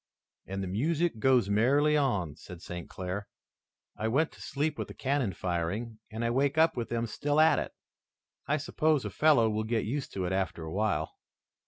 [0.47, 2.89] "And the music goes merrily on," said St.
[2.89, 3.27] Clair.
[3.95, 7.39] "I went to sleep with the cannon firing, and I wake up with them still
[7.39, 7.71] at it.
[8.47, 11.13] I suppose a fellow will get used to it after a while."